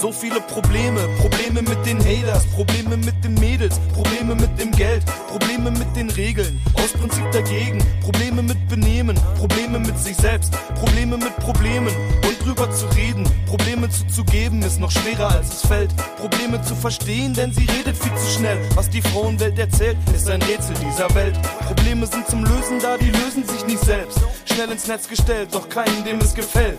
[0.00, 5.04] So viele Probleme, Probleme mit den Haters, Probleme mit den Mädels, Probleme mit dem Geld,
[5.28, 11.16] Probleme mit den Regeln, aus Prinzip dagegen, Probleme mit Benehmen, Probleme mit sich selbst, Probleme
[11.16, 11.94] mit Problemen
[12.26, 17.34] und drüber zu reden, Probleme zuzugeben ist noch schwerer als es fällt, Probleme zu verstehen,
[17.34, 18.58] denn sie redet viel zu schnell.
[18.74, 21.40] Was die Frauenwelt erzählt, ist ein Rätsel dieser Welt.
[21.66, 24.18] Probleme sind zum Lösen da, die lösen sich nicht selbst.
[24.44, 26.78] Schnell ins Netz gestellt, doch keinen, dem es gefällt.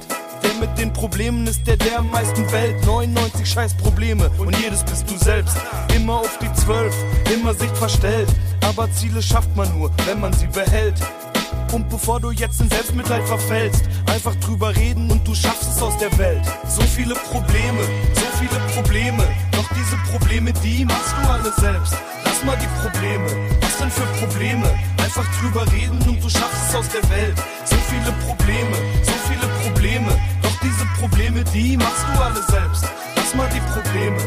[0.76, 2.86] Mit den Problemen ist der, der meisten Welt.
[2.86, 5.56] 99 scheiß Probleme und jedes bist du selbst.
[5.96, 6.94] Immer auf die 12,
[7.34, 8.28] immer Sicht verstellt.
[8.68, 10.96] Aber Ziele schafft man nur, wenn man sie behält.
[11.72, 15.98] Und bevor du jetzt in Selbstmitleid verfällst, einfach drüber reden und du schaffst es aus
[15.98, 16.44] der Welt.
[16.68, 17.82] So viele Probleme,
[18.14, 19.24] so viele Probleme.
[19.54, 21.96] Doch diese Probleme, die machst du alle selbst.
[22.26, 23.26] Lass mal die Probleme,
[23.62, 24.78] was denn für Probleme?
[25.06, 27.38] Einfach drüber reden und du schaffst es aus der Welt.
[27.64, 30.10] So viele Probleme, so viele Probleme.
[30.42, 32.86] Doch diese Probleme, die machst du alle selbst.
[33.16, 34.18] Lass mal die Probleme,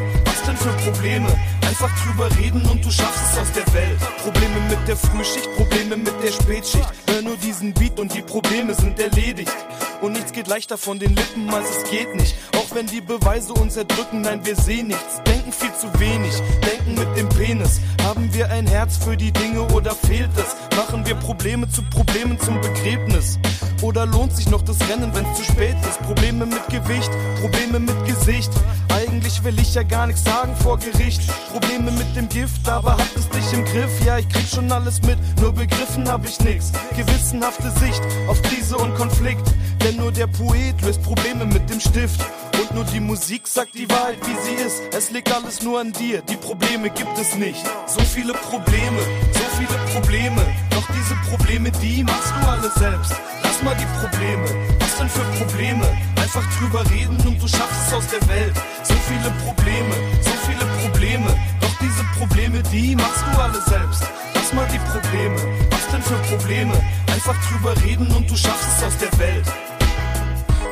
[0.48, 1.28] denn für Probleme?
[1.66, 3.98] Einfach drüber reden und du schaffst es aus der Welt.
[4.22, 6.88] Probleme mit der Frühschicht, Probleme mit der Spätschicht.
[7.10, 9.54] Hör nur diesen Beat und die Probleme sind erledigt.
[10.00, 12.34] Und nichts geht leichter von den Lippen, als es geht nicht.
[12.56, 15.22] Auch wenn die Beweise uns erdrücken, nein, wir sehen nichts.
[15.26, 16.32] Denken viel zu wenig,
[16.64, 17.80] denken mit dem Penis.
[18.02, 20.76] Haben wir ein Herz für die Dinge oder fehlt es?
[20.76, 23.38] Machen wir Probleme zu Problemen zum Begräbnis?
[23.80, 26.02] Oder lohnt sich noch das Rennen, wenn's zu spät ist?
[26.02, 28.50] Probleme mit Gewicht, Probleme mit Gesicht.
[28.92, 31.22] Eigentlich will ich ja gar nichts sagen vor Gericht.
[31.52, 34.04] Probleme mit dem Gift, aber hat es dich im Griff?
[34.04, 36.72] Ja, ich krieg schon alles mit, nur begriffen hab ich nix.
[36.96, 39.46] Gewissenhafte Sicht auf Krise und Konflikt.
[39.84, 42.20] Denn nur der Poet löst Probleme mit dem Stift.
[42.60, 44.82] Und nur die Musik sagt die Wahrheit, wie sie ist.
[44.92, 47.64] Es liegt alles nur an dir, die Probleme gibt es nicht.
[47.86, 48.98] So viele Probleme,
[49.32, 50.44] so viele Probleme.
[50.70, 53.14] Doch diese Probleme, die machst du alle selbst.
[53.60, 54.44] Lass mal die Probleme,
[54.78, 55.84] was denn für Probleme?
[56.22, 58.54] Einfach drüber reden und du schaffst es aus der Welt.
[58.84, 61.26] So viele Probleme, so viele Probleme.
[61.60, 64.04] Doch diese Probleme, die machst du alle selbst.
[64.34, 65.36] Lass mal die Probleme,
[65.70, 66.72] was denn für Probleme?
[67.12, 69.47] Einfach drüber reden und du schaffst es aus der Welt.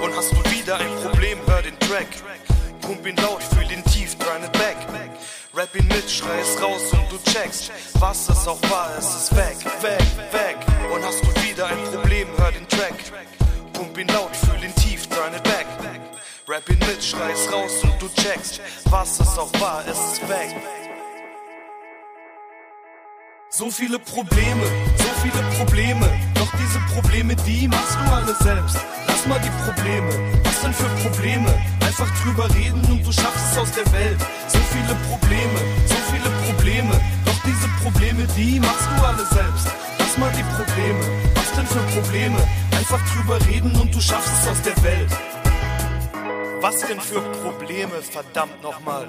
[0.00, 2.06] Und hast du wieder ein Problem, hör den Track.
[2.82, 4.76] Pump ihn laut, fühl ihn tief, turn it back.
[5.56, 7.72] Rap ihn mit, schrei es raus und du checkst.
[7.98, 9.35] Was es auch war, es ist
[16.56, 18.62] Rap ihn mit, schrei es raus und du checkst.
[18.88, 20.56] Was es auch war, es ist weg.
[23.50, 24.64] So viele Probleme,
[24.96, 26.08] so viele Probleme.
[26.34, 28.78] Doch diese Probleme, die machst du alle selbst.
[29.06, 30.08] Lass mal die Probleme,
[30.44, 31.52] was denn für Probleme?
[31.84, 34.20] Einfach drüber reden und du schaffst es aus der Welt.
[34.48, 36.98] So viele Probleme, so viele Probleme.
[37.26, 39.66] Doch diese Probleme, die machst du alle selbst.
[39.98, 42.38] Lass mal die Probleme, was denn für Probleme?
[42.72, 45.12] Einfach drüber reden und du schaffst es aus der Welt.
[46.60, 49.08] Was denn für Probleme, verdammt nochmal?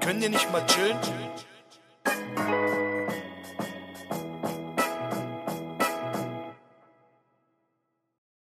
[0.00, 0.98] Können ihr nicht mal chillen?